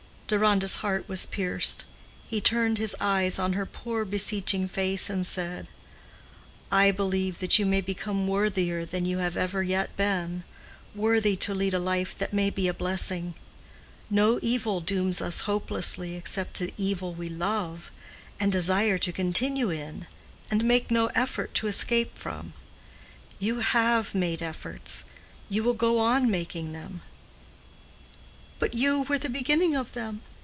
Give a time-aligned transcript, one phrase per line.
[0.31, 1.83] Deronda's heart was pierced.
[2.25, 5.67] He turned his eyes on her poor beseeching face and said,
[6.71, 11.73] "I believe that you may become worthier than you have ever yet been—worthy to lead
[11.73, 13.33] a life that may be a blessing.
[14.09, 17.91] No evil dooms us hopelessly except the evil we love,
[18.39, 20.07] and desire to continue in,
[20.49, 22.53] and make no effort to escape from.
[23.37, 27.01] You have made efforts—you will go on making them."
[28.59, 30.21] "But you were the beginning of them.